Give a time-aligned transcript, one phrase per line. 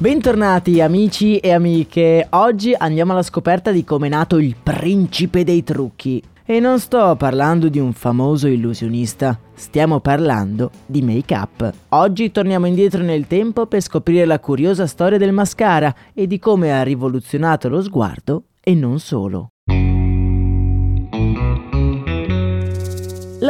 [0.00, 5.62] Bentornati amici e amiche, oggi andiamo alla scoperta di come è nato il principe dei
[5.62, 6.22] trucchi.
[6.46, 11.70] E non sto parlando di un famoso illusionista, stiamo parlando di make-up.
[11.90, 16.72] Oggi torniamo indietro nel tempo per scoprire la curiosa storia del mascara e di come
[16.72, 19.50] ha rivoluzionato lo sguardo e non solo.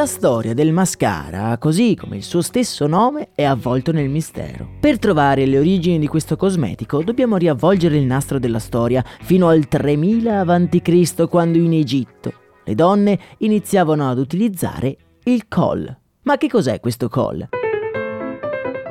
[0.00, 4.66] La storia del mascara, così come il suo stesso nome, è avvolto nel mistero.
[4.80, 9.68] Per trovare le origini di questo cosmetico dobbiamo riavvolgere il nastro della storia fino al
[9.68, 12.32] 3000 a.C., quando in Egitto
[12.64, 15.94] le donne iniziavano ad utilizzare il col.
[16.22, 17.46] Ma che cos'è questo col?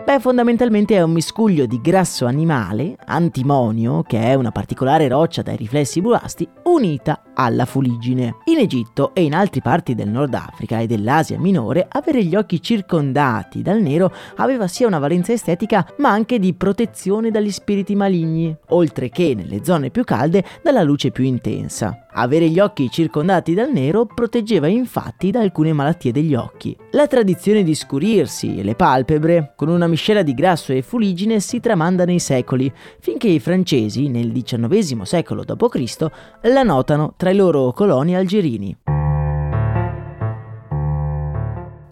[0.10, 5.56] Beh, fondamentalmente è un miscuglio di grasso animale, antimonio, che è una particolare roccia dai
[5.56, 8.38] riflessi bulasti, unita alla fuliggine.
[8.46, 12.60] In Egitto e in altre parti del Nord Africa e dell'Asia minore, avere gli occhi
[12.60, 18.58] circondati dal nero aveva sia una valenza estetica ma anche di protezione dagli spiriti maligni,
[18.70, 22.08] oltre che nelle zone più calde dalla luce più intensa.
[22.12, 26.76] Avere gli occhi circondati dal nero proteggeva infatti da alcune malattie degli occhi.
[26.92, 32.06] La tradizione di scurirsi le palpebre con una miscela di grasso e fuligine si tramanda
[32.06, 36.08] nei secoli, finché i francesi, nel XIX secolo d.C.,
[36.42, 38.76] la notano tra i loro coloni algerini.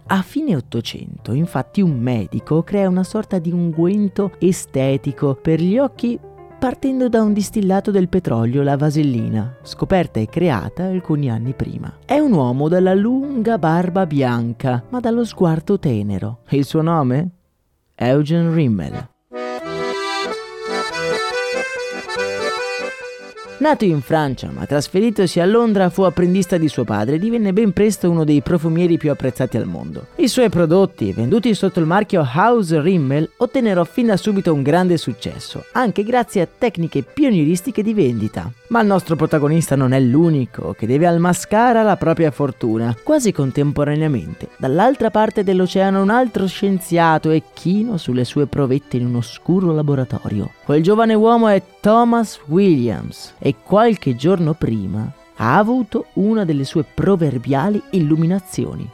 [0.10, 6.18] A fine Ottocento, infatti, un medico crea una sorta di unguento estetico per gli occhi
[6.58, 12.00] partendo da un distillato del petrolio, la vasellina, scoperta e creata alcuni anni prima.
[12.06, 16.40] È un uomo dalla lunga barba bianca, ma dallo sguardo tenero.
[16.50, 17.30] Il suo nome?
[17.96, 19.16] Eugen Rimmel.
[23.60, 27.74] Nato in Francia ma trasferitosi a Londra fu apprendista di suo padre e divenne ben
[27.74, 30.10] presto uno dei profumieri più apprezzati al mondo.
[30.18, 34.98] I suoi prodotti, venduti sotto il marchio House Rimmel, ottennero fin da subito un grande
[34.98, 38.52] successo, anche grazie a tecniche pionieristiche di vendita.
[38.68, 42.96] Ma il nostro protagonista non è l'unico che deve al mascara la propria fortuna.
[43.02, 49.16] Quasi contemporaneamente, dall'altra parte dell'oceano un altro scienziato è chino sulle sue provette in un
[49.16, 50.52] oscuro laboratorio.
[50.64, 56.84] Quel giovane uomo è Thomas Williams e qualche giorno prima ha avuto una delle sue
[56.84, 58.90] proverbiali illuminazioni.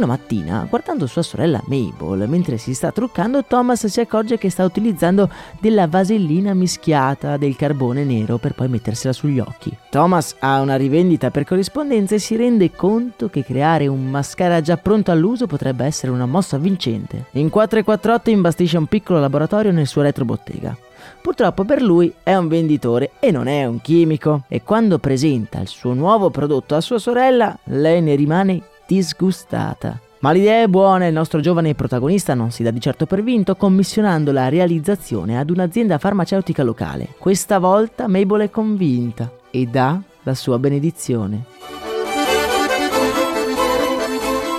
[0.00, 4.64] Una mattina, guardando sua sorella Mabel mentre si sta truccando, Thomas si accorge che sta
[4.64, 5.28] utilizzando
[5.60, 9.76] della vasellina mischiata del carbone nero per poi mettersela sugli occhi.
[9.90, 14.78] Thomas ha una rivendita per corrispondenza e si rende conto che creare un mascara già
[14.78, 17.26] pronto all'uso potrebbe essere una mossa vincente.
[17.32, 20.74] In 448 imbastisce un piccolo laboratorio nel suo retrobottega.
[21.20, 25.68] Purtroppo per lui è un venditore e non è un chimico e quando presenta il
[25.68, 30.00] suo nuovo prodotto a sua sorella, lei ne rimane disgustata.
[30.18, 33.22] Ma l'idea è buona e il nostro giovane protagonista non si dà di certo per
[33.22, 37.14] vinto, commissionando la realizzazione ad un'azienda farmaceutica locale.
[37.16, 41.44] Questa volta Mabel è convinta e dà la sua benedizione.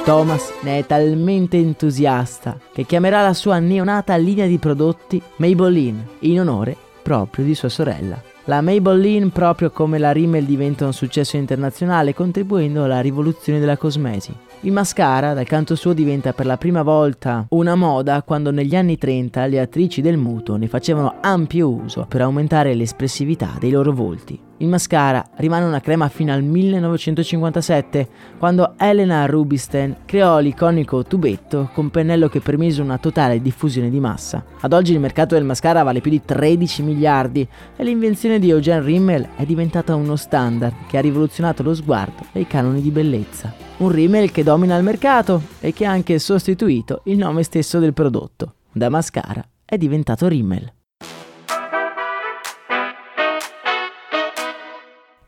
[0.06, 6.40] Thomas ne è talmente entusiasta che chiamerà la sua neonata linea di prodotti Maybelline in
[6.40, 8.31] onore proprio di sua sorella.
[8.46, 14.34] La Maybelline, proprio come la Rimmel, diventa un successo internazionale, contribuendo alla rivoluzione della cosmesi.
[14.62, 18.97] Il mascara, dal canto suo, diventa per la prima volta una moda quando negli anni
[18.97, 24.51] 30 le attrici del muto ne facevano ampio uso per aumentare l'espressività dei loro volti.
[24.61, 31.90] Il mascara rimane una crema fino al 1957, quando Elena Rubinstein creò l'iconico tubetto con
[31.90, 34.46] pennello che permise una totale diffusione di massa.
[34.59, 38.85] Ad oggi il mercato del mascara vale più di 13 miliardi e l'invenzione di Eugene
[38.85, 43.52] Rimmel è diventata uno standard che ha rivoluzionato lo sguardo e i canoni di bellezza.
[43.78, 47.93] Un Rimmel che domina il mercato e che ha anche sostituito il nome stesso del
[47.93, 48.58] prodotto.
[48.72, 50.72] Da mascara è diventato Rimmel.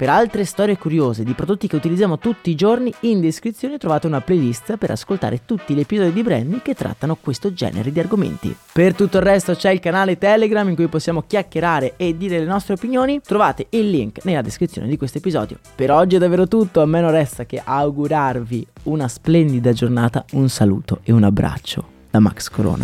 [0.04, 4.20] Per altre storie curiose di prodotti che utilizziamo tutti i giorni, in descrizione trovate una
[4.20, 8.54] playlist per ascoltare tutti gli episodi di Brandy che trattano questo genere di argomenti.
[8.74, 12.44] Per tutto il resto c'è il canale Telegram in cui possiamo chiacchierare e dire le
[12.44, 13.22] nostre opinioni.
[13.22, 15.60] Trovate il link nella descrizione di questo episodio.
[15.74, 20.50] Per oggi è davvero tutto, a me non resta che augurarvi una splendida giornata, un
[20.50, 22.84] saluto e un abbraccio da Max Corona.